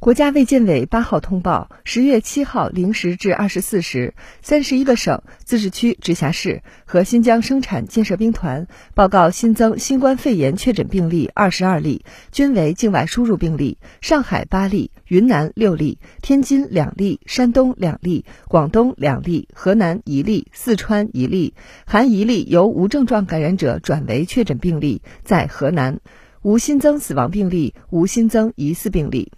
[0.00, 13.76] 国家卫健委八号通报：十月七号零时至二十四时，三十一个省、自治区、直辖市和新疆生产建设兵团报告新增新冠肺炎确诊病例二十二例，均为境外输入病例。
[14.00, 21.54] 上海八例，云南六例，天津两例，山东两例，广东两例，河南一例，四川一例，
[21.84, 25.98] 含一例由无症状感染者转为确诊病例，在河南，
[26.42, 29.32] 无新增死亡病例，无新增疑似病例。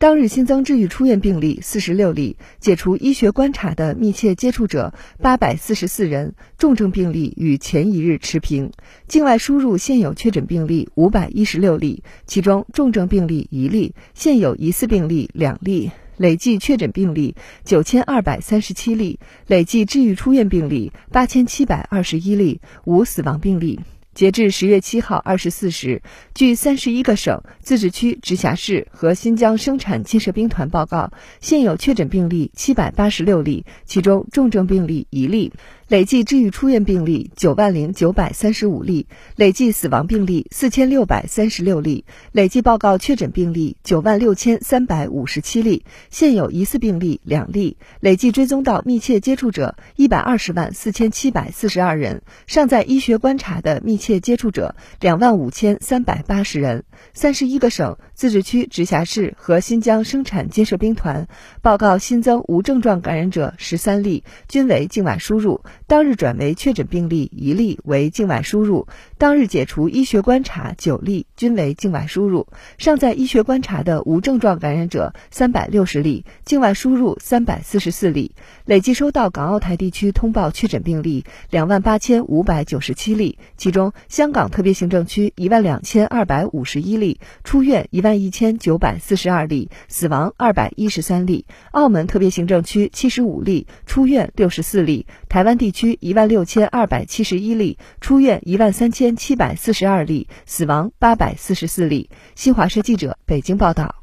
[0.00, 8.70] 当日新增治愈出院病例四十六例，解除医学观察的密切接触者八百四十四人，重症病例与前一日持平。
[9.08, 17.34] 境外输入现有确诊病例五百一十六例，其中重症病例一例，现有疑似病例两例，累计确诊病例
[17.64, 19.18] 九千二百三十七例，
[19.48, 23.80] 累计治愈出院病例八千七百二十一例，无死亡病例。
[24.18, 26.02] 截至十月七号二十四时，
[26.34, 35.52] 据三十一个省、自治区、直辖市和新疆生产建设兵团报告，现有确诊病例七百八十六例，其中重症病例一例。
[35.88, 56.84] 累计治愈出院病例九万零九百三十五例，累计死亡病例四千六百三十六例，累计报告确诊病例九万六千三百五十七例，现有疑似病例两例，累计追踪到密切接触者一百二十万四千七百四十二人，尚在医学观察的密切接触者两万五千三百八十人。
[57.14, 61.28] 三十一个省、自治区、直辖市和新疆生产建设兵团
[61.62, 65.62] 报告新增无症状感染者十三例，均为境外输入。
[65.88, 68.86] 当日转为确诊病例一例为境外输入，
[69.16, 78.32] 当日解除医学观察九例均为境外输入，尚在医学观察的无症状感染者三百六十例，境外输入三百四十四例。
[78.66, 91.46] 累计收到港澳台地区通报确诊病例两万八千五百九十七例，其中香港特别行政区一万两千二百五十一例，出院一万一千九百四十二例，死亡二百一十三例。
[91.70, 95.06] 澳门特别行政区七十五例，出院六十四例。
[95.30, 102.10] 台湾地区区一万六千二百七十一例，出院一万三千七百四十二例，死亡八百四十四例。
[102.34, 103.97] 新华社记者北京报道。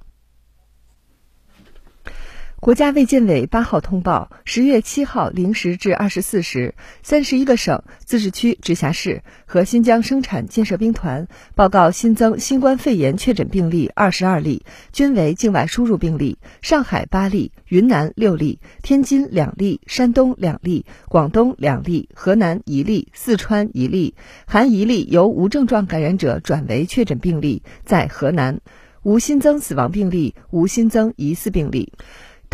[2.61, 6.73] 国家卫健委八号通报：十月七号零时至二十四时，
[7.03, 16.39] 三十一个省、自治区、直辖市和新疆生产建设兵团报告新增新冠肺炎确诊病例二十二例，均为境外输入病例。
[16.61, 24.15] 上海八例，云南六例，天津两例，山东两例，广东两例，河南一例，四川一例，
[24.47, 28.61] 含一例由无症状感染者转为确诊病例，在河南，
[29.03, 31.93] 无新增死亡病例，无新增疑似病例。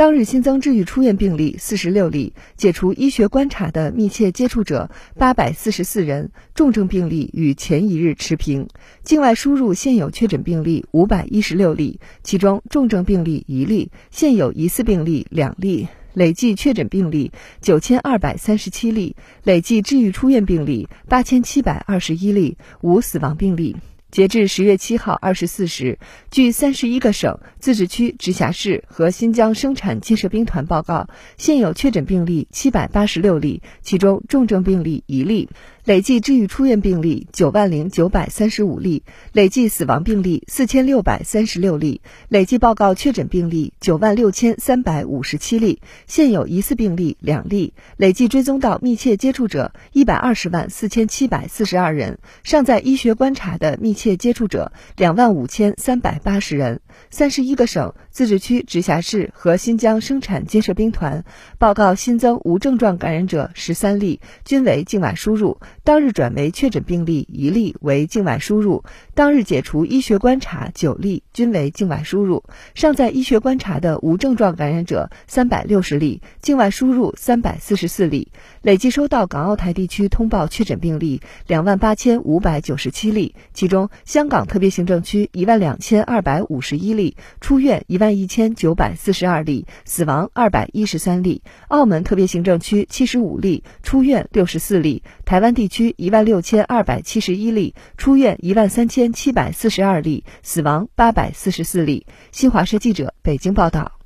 [0.02, 8.68] 当日新增治愈出院病例四十六例，解除医学观察的密切接触者八百四十四人，重症病例与前一日持平。
[9.04, 17.32] 境外输入现有确诊病例五百一十六例，其中重症病例一例，现有疑似病例两例，累计确诊病例
[17.62, 23.76] 九千二百三十七例，累计治愈出院病例八千七百二十一例，无死亡病例。
[24.12, 25.98] 截至十月七号二十四时，
[26.30, 31.08] 据三十一个省、自治区、直辖市和新疆生产建设兵团报告，
[31.38, 35.48] 现有确诊病例七百八十六例，其中重症病例一例。
[35.84, 56.81] 累计治愈出院病例九万零九百三十五例，累计死亡病例四千六百三十六例，累计报告确诊病例九万六千三百五十七例，现有疑似病例两例，累计追踪到密切接触者一百二十万四千七百四十二人，尚在医学观察的密切接触者两万五千三百八十人。
[57.09, 61.25] 三十一个省、自治区、直辖市和新疆生产建设兵团
[61.58, 65.58] 报告新增无症状感染者十三例，均为境外输入。
[65.84, 68.84] 当日转为确诊病例一例为境外输入，
[69.16, 72.44] 当日解除医学观察九例均为境外输入，
[72.75, 78.28] 尚在医学观察的无症状感染者三百六十例，境外输入三百四十四例。
[78.62, 91.41] 累计收到港澳台地区通报确诊病例两万八千五百九十七例，其中香港特别行政区一万两千二百五十一例，出院一万一千九百四十二例，死亡二百一十三例。
[91.70, 95.02] 澳门特别行政区七十五例，出院六十四例。
[95.26, 102.06] 台湾地区一万六千二百七十一例，出院一万三千七百四十二例，死亡八百四十四例。
[102.34, 104.01] 新华社记者北京报道。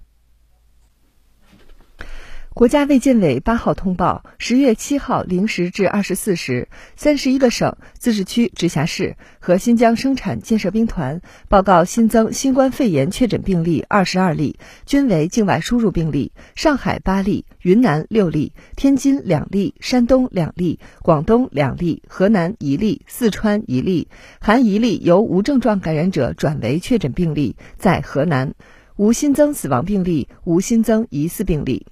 [2.55, 16.31] 国家卫健委八号通报：十月七号零时至二十四时，三十一个省、自治区、直辖市和新疆生产建设兵团报告新增新冠肺炎确诊病例二十二例，均为境外输入病例。
[16.55, 24.07] 上海八例，云南六例，天津两例，山东两例，广东两例，河南一例，四川一例，
[24.39, 28.53] 含一例由无症状感染者转为确诊病例，在河南。
[28.97, 31.85] 无新增死亡病例，无新增疑似病例。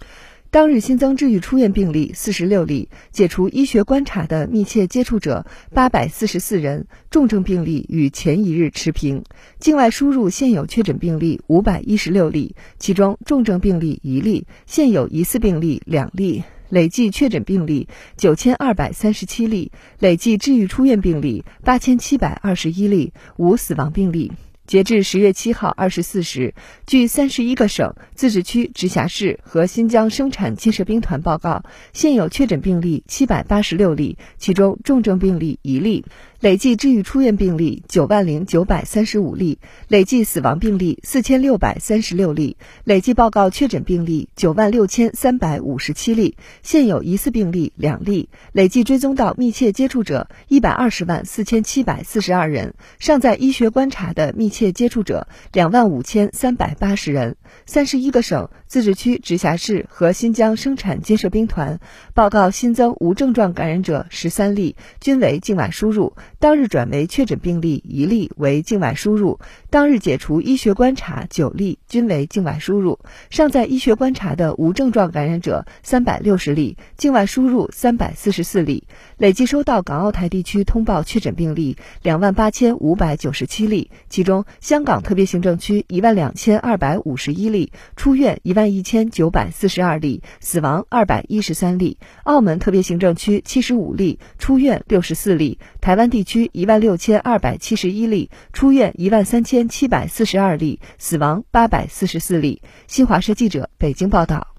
[0.54, 9.24] 当日新增治愈出院病例四十六例，解除医学观察的密切接触者八百四十四人，重症病例与前一日持平。
[9.58, 24.32] 境外输入现有确诊病例五百一十六例，其中重症病例一例，现有疑似病例两例，累计确诊病例九千二百三十七例，累计治愈出院病例八千七百二十一例，无死亡病例。
[24.66, 26.54] 截至十月七号二十四时，
[26.88, 36.06] 据三十一个省、自治区、直辖市和新疆生产建设兵团报告，现有确诊病例七百八十六例，其中重症病例一例。
[36.44, 57.38] 累计治愈出院病例九万零九百三十五例，累计死亡病例四千六百三十六例，累计报告确诊病例九万六千三百五十七例，现有疑似病例两例，累计追踪到密切接触者一百二十万四千七百四十二人，尚在医学观察的密切接触者两万五千三百八十人。
[57.66, 61.80] 三十一个省、自治区、直辖市和新疆生产建设兵团
[62.14, 66.18] 报告新增无症状感染者十三例，均为境外输入。
[66.44, 73.00] 当日转为确诊病例一例为境外输入，当日解除医学观察九例均为境外输入，
[73.30, 78.84] 尚在医学观察的无症状感染者三百六十例，境外输入三百四十四例。
[79.18, 96.33] 累计收到港澳台地区通报确诊病例两万八千五百九十七例，其中香港特别行政区一万两千二百五十一例，出院一万一千九百四十二例，死亡二百一十三例；澳门特别行政区七十五例，出院六十四例；台湾地区。
[96.34, 102.64] 区一万六千二百七十一例，出院一万三千七百四十二例，死亡八百四十四例。
[102.88, 104.53] 新华社记者北京报道。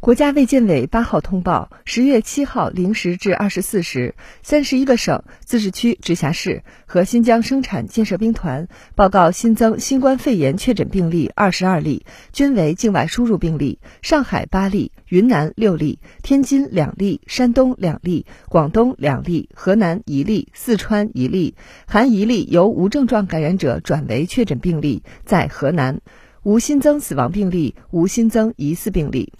[0.00, 4.14] 国家卫健委八号通报：十月七号零时至二十四时，
[4.44, 13.80] 三十一个省、自治区、直辖市和新疆生产建设兵团报告新增新冠肺炎确诊病例二十二例，均为境外输入病例。
[14.00, 21.56] 上海八例，云南六例，天津两例，山东两例，广东两例，河南一例，四川一例，
[21.88, 26.00] 含一例由无症状感染者转为确诊病例，在河南，
[26.44, 29.32] 无新增死亡病例，无新增疑似病例。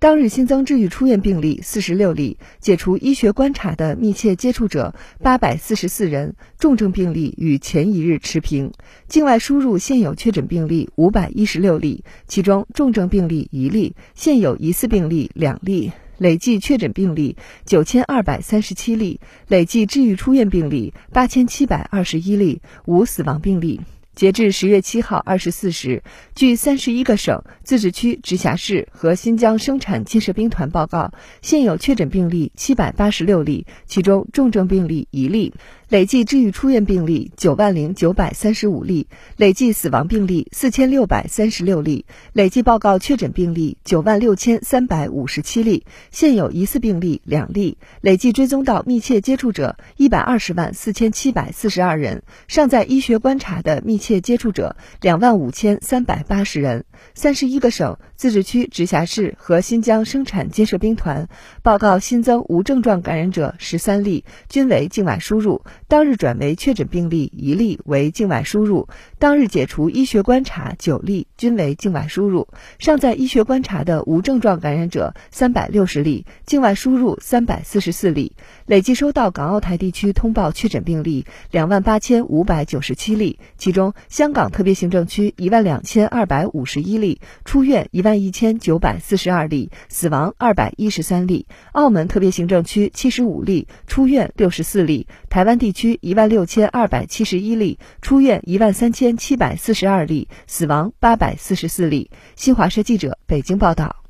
[0.00, 8.70] 当日新增治愈出院病例四十六例，解除医学观察的密切接触者八百四十四人，重症病例与前一日持平。
[9.08, 19.18] 境外输入现有确诊病例五百一十六例，其中重症病例一例，现有疑似病例两例，累计确诊病例九千二百三十七例，
[19.48, 23.80] 累计治愈出院病例八千七百二十一例，无死亡病例。
[24.18, 26.02] 截至十月七号二十四时，
[26.34, 35.54] 据三十一个省、自治区、直辖市和新疆生产建设兵团报告，现有确诊病例七百八十六例，其中重症病例一例。
[35.88, 39.06] 累计治愈出院病例九万零九百三十五例，
[39.38, 42.04] 累计死亡病例四千六百三十六例，
[42.34, 56.84] 累计报告确诊病例九万六千三百五十七例，现有疑似病例两例，累计追踪到密切接触者一百二十万四千七百四十二人，尚在医学观察的密切接触者两万五千三百八十人。
[57.14, 61.28] 三十一个省、自治区、直辖市和新疆生产建设兵团
[61.62, 65.62] 报告新增无症状感染者十三例，均为境外输入。
[65.88, 68.88] 当日转为确诊病例一例为境外输入，
[69.18, 72.46] 当日解除医学观察九例均为境外输入，
[72.78, 78.32] 尚在医学观察的无症状感染者三百六十例，境外输入三百四十四例。
[78.66, 102.10] 累计收到港澳台地区通报确诊病例两万八千五百九十七例，其中香港特别行政区一万两千二百五十一例，出院一万一千九百四十二例，死亡二百一十三例；澳门特别行政区七十五例，出院六十四例；台湾地区一万六千二百七十一例，出院一万三千七百四十二例，死亡八百四十四例。
[102.34, 104.07] 新华社记者北京报道。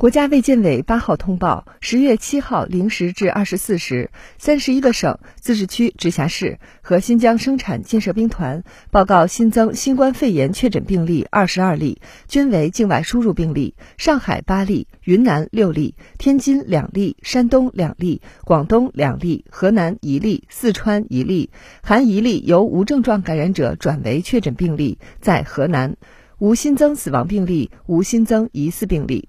[0.00, 13.74] 国家卫健委八号通报：十月七号零时至二十四时，三十一个省、自治区、直辖市和新疆生产建设兵团报告新增新冠肺炎确诊病例二十二例，均为境外输入病例。
[13.98, 21.50] 上海八例，云南六例，天津两例，山东两例，广东两例，河南一例，四川一例，
[21.82, 25.98] 含一例由无症状感染者转为确诊病例，在河南，
[26.38, 29.28] 无新增死亡病例，无新增疑似病例。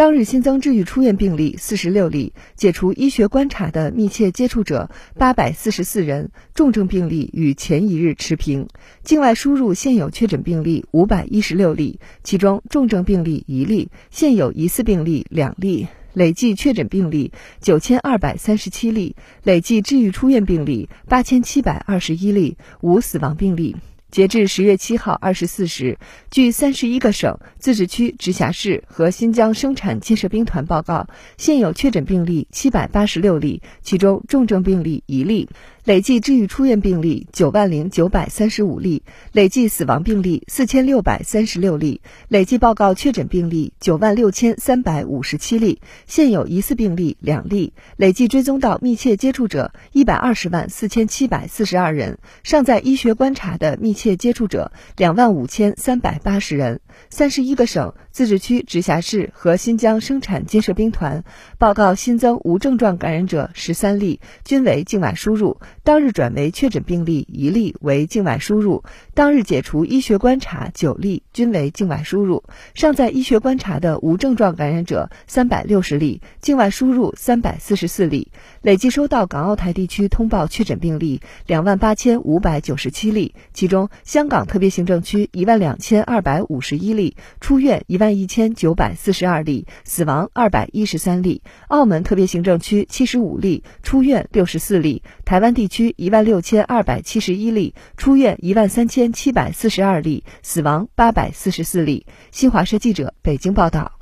[0.00, 8.66] 当日新增治愈出院病例四十六例，解除医学观察的密切接触者八百四十四人，重症病例与前一日持平。
[9.02, 17.30] 境外输入现有确诊病例五百一十六例，其中重症病例一例，现有疑似病例两例，累计确诊病例
[17.60, 23.76] 九千二百三十七例，累计治愈出院病例八千七百二十一例，无死亡病例。
[24.10, 25.98] 截至十月七号二十四时，
[26.30, 35.48] 据三十一个省、自治区、直辖市和新疆生产建设兵团报告，现有确诊病例七百八十六例，其中重症病例一例。
[35.82, 39.02] 累计治愈出院病例九万零九百三十五例，
[39.32, 56.80] 累计死亡病例四千六百三十六例，累计报告确诊病例九万六千三百五十七例，现有疑似病例两例，累计追踪到密切接触者一百二十万四千七百四十二人，尚在医学观察的密切接触者两万五千三百八十人。
[57.10, 61.22] 三十一个省、自治区、直辖市和新疆生产建设兵团
[61.58, 65.60] 报告新增无症状感染者十三例，均为境外输入。
[65.84, 72.42] 当日转为确诊病例一例为境外输入，当日解除医学观察九例均为境外输入，
[72.74, 78.32] 尚在医学观察的无症状感染者三百六十例，境外输入三百四十四例。
[78.62, 102.06] 累计收到港澳台地区通报确诊病例两万八千五百九十七例，其中香港特别行政区一万两千二百五十一例，出院一万一千九百四十二例，死亡二百一十三例；澳门特别行政区七十五例，出院六十四例；台湾地区一万六千二百七十一例，出院一万三千七百四十二例，死亡八百四十四例。
[102.30, 103.99] 新华社记者北京报道。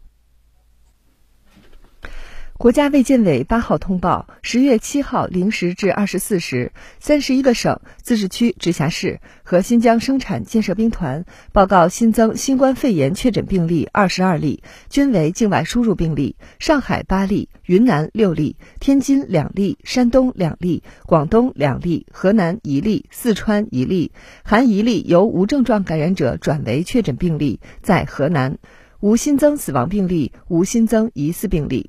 [2.58, 14.60] 国家卫健委八号通报：十月七号零时至二十四时，三十一个省、自治区、直辖市和新疆生产建设兵团报告新增新冠肺炎确诊病例二十二例，
[14.90, 16.34] 均为境外输入病例。
[16.58, 24.10] 上海八例，云南六例，天津两例，山东两例，广东两例，河南一例，四川一例，
[24.42, 28.58] 含一例由无症状感染者转为确诊病例，在河南，
[28.98, 31.88] 无新增死亡病例，无新增疑似病例。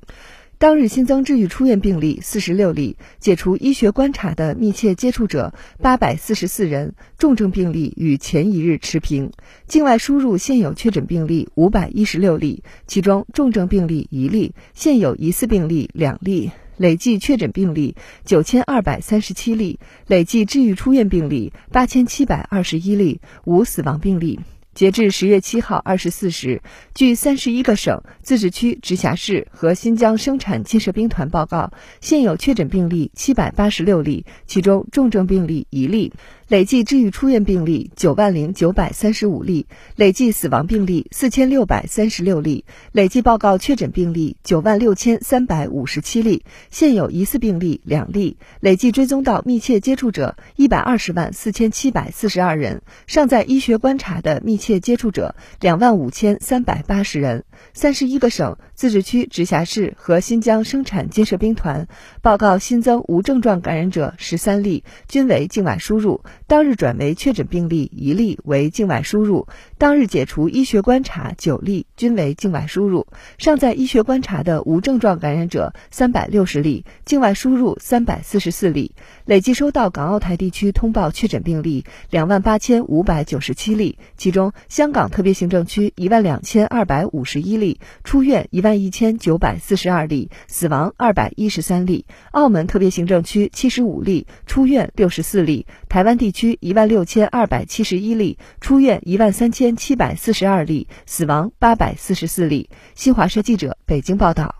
[0.60, 9.32] 当日新增治愈出院病例四十六例，解除医学观察的密切接触者八百四十四人，重症病例与前一日持平。
[9.66, 16.50] 境外输入现有确诊病例五百一十六例，其中重症病例一例，现有疑似病例两例。
[16.76, 24.40] 累计确诊病例九千二百三十七例，累计治愈出院病例八千七百二十一例，无死亡病例。
[24.74, 26.62] 截至十月七号二十四时，
[26.94, 36.12] 据三十一个省、自治区、直辖市和新疆生产建设兵团报告，现有确诊病例七百八十六例，其中重症病例一例。
[36.50, 57.44] 累计治愈出院病例九万零九百三十五例，累计死亡病例四千六百三十六例，累计报告确诊病例九万六千三百五十七例，现有疑似病例两例，累计追踪到密切接触者一百二十万四千七百四十二人，尚在医学观察的密切接触者两万五千三百八十人。
[57.74, 61.86] 三十一个省、自治区、直辖市和新疆生产建设兵团
[62.22, 66.24] 报告新增无症状感染者十三例，均为境外输入。
[66.50, 69.46] 当日转为确诊病例一例为境外输入，
[69.78, 73.06] 当日解除医学观察九例均为境外输入，
[73.38, 78.96] 尚在医学观察的无症状感染者三百六十例，境外输入三百四十四例。
[79.26, 96.39] 累计收到港澳台地区通报确诊病例两万八千五百九十七例，其中香港特别行政区一万两千二百五十一例，出院一万一千九百四十二例，死亡二百一十三例；澳门特别行政区七十五例，出院六十四例；台湾地区。
[96.40, 102.70] 区一万六千二百七十一例，出院一万三千七百四十二例，死亡八百四十四例。
[102.94, 104.59] 新华社记者北京报道。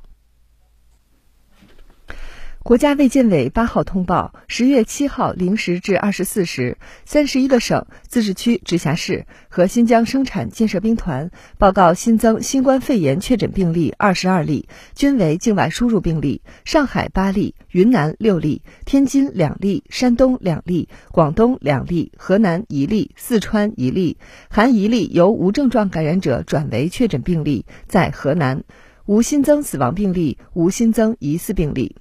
[2.71, 16.43] 国家卫健委八号通报：十月七号零时至二十四时，三十一个省、自治区、直辖市和新疆生产建设兵团报告新增新冠肺炎确诊病例二十二例，均为境外输入病例。
[16.65, 24.17] 上海八例，云南六例，天津两例，山东两例，广东两例，河南一例，四川一例，
[24.49, 28.63] 含一例由无症状感染者转为确诊病例，在河南，
[29.07, 31.97] 无新增死亡病例，无新增疑似病例。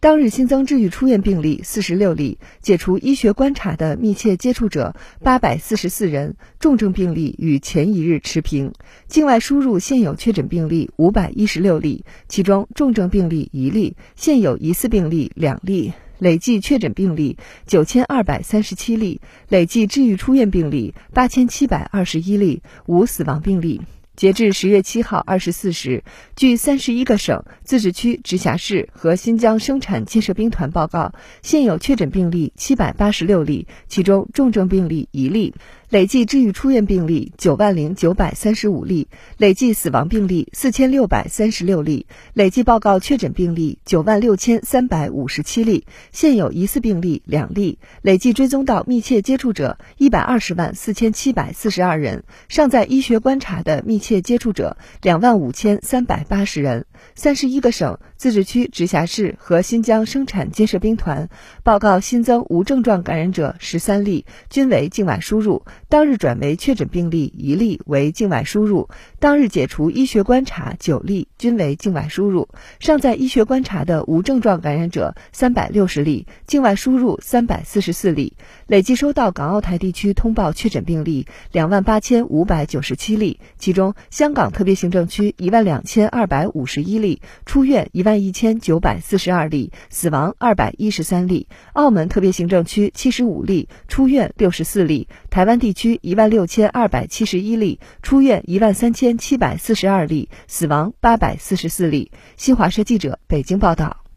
[0.00, 8.72] 当日新增治愈出院病例四十六例，解除医学观察的密切接触者八百四十四人，重症病例与前一日持平。
[9.08, 15.92] 境外输入现有确诊病例五百一十六例，其中重症病例一例，现有疑似病例两例。
[16.20, 17.36] 累计确诊病例
[17.66, 23.80] 九千二百三十七例，累计治愈出院病例八千七百二十一例，无死亡病例。
[24.18, 26.02] 截至十月七号二十四时，
[26.34, 35.54] 据三十一个省、自治区、直辖市和新疆生产建设兵团报告，现有确诊病例七百八十六例，其中重症病例一例，
[35.90, 42.04] 累计治愈出院病例九万零九百三十五例，累计死亡病例四千六百三十六例，
[42.34, 56.84] 累计报告确诊病例九万六千三百五十七例，现有疑似病例两例，累计追踪到密切接触者一百二十万四千七百四十二人，尚在医学观察的密切接触者两万五千三百八十人。
[57.14, 61.28] 三十一个省、自治区、直辖市和新疆生产建设兵团
[61.62, 65.62] 报告新增无症状感染者十三例，均为境外输入。
[65.88, 68.88] 当日转为确诊病例一例为境外输入，
[69.20, 72.48] 当日解除医学观察九例均为境外输入，
[72.80, 78.32] 尚在医学观察的无症状感染者三百六十例，境外输入三百四十四例。
[78.66, 91.46] 累计收到港澳台地区通报确诊病例两万八千五百九十七例，其中香港特别行政区一万两千二百五十一例，出院一万一千九百四十二例，死亡二百一十三例。
[91.74, 95.08] 澳门特别行政区七十五例，出院六十四例。
[95.30, 102.10] 台湾地区一万六千二百七十一例，出院一万三千七百四十二例，死亡八百四十四例。
[102.36, 104.07] 新华社记者北京报道。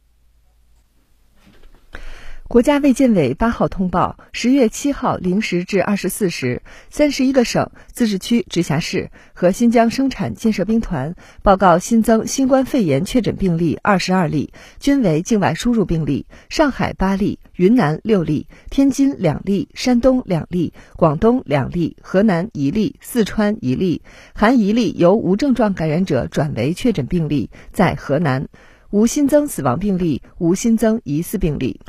[2.51, 16.25] 国家卫健委八号通报：十月七号零时至二十四时，三十一个省、自治区、直辖市和新疆生产建设兵团报告新增新冠肺炎确诊病例二十二例，均为境外输入病例。
[16.49, 24.01] 上海八例，云南六例，天津两例，山东两例，广东两例，河南一例，四川一例，
[24.35, 28.49] 含一例由无症状感染者转为确诊病例，在河南，
[28.89, 31.79] 无新增死亡病例，无新增疑似病例。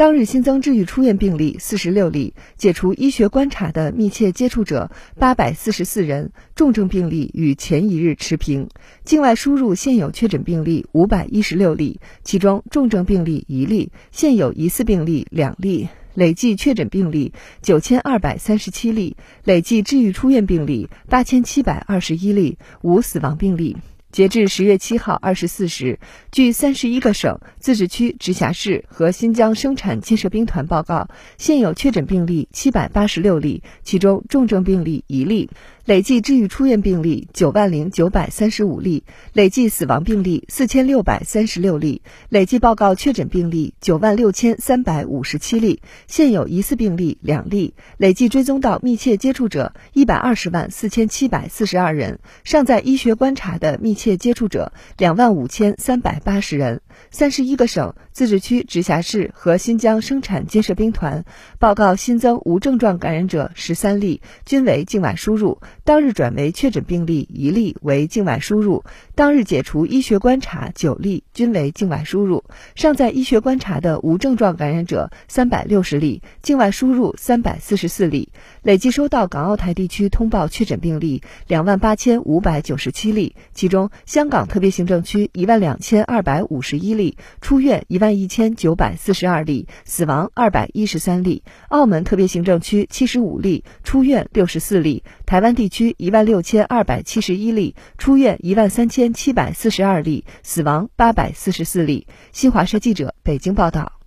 [0.00, 8.70] 当日新增治愈出院病例四十六例，解除医学观察的密切接触者八百四十四人，重症病例与前一日持平。
[9.04, 23.76] 境外输入现有确诊病例五百一十六例，其中重症病例一例，现有疑似病例两例，累计确诊病例九千二百三十七例，累计治愈出院病例八千七百二十一例，无死亡病例。
[24.12, 26.00] 截至十月七号二十四时，
[26.32, 35.48] 据三十一个省、自治区、直辖市和新疆生产建设兵团报告，现有确诊病例七百八十六例，其中重症病例一例。
[35.90, 56.82] 累计治愈出院病例九万零九百三十五例，累计死亡病例四千六百三十六例，累计报告确诊病例九万六千三百五十七例，现有疑似病例两例，累计追踪到密切接触者一百二十万四千七百四十二人，尚在医学观察的密切接触者两万五千三百八十人。
[57.10, 61.24] 三十一个省、自治区、直辖市和新疆生产建设兵团
[61.58, 65.60] 报告新增无症状感染者十三例，均为境外输入。
[65.84, 68.84] 当日转为确诊病例一例为境外输入，
[69.16, 72.44] 当日解除医学观察九例均为境外输入，
[72.76, 78.28] 尚在医学观察的无症状感染者三百六十例，境外输入三百四十四例。
[78.62, 91.42] 累计收到港澳台地区通报确诊病例两万八千五百九十七例，其中香港特别行政区一万两千二百五十一例，出院一万一千九百四十二例，死亡二百一十三例。
[91.68, 95.02] 澳门特别行政区七十五例，出院六十四例。
[95.24, 102.06] 台湾地区一万六千二百七十一例，出院一万三千七百四十二例，死亡八百四十四例。
[102.32, 103.99] 新华社记者北京报道。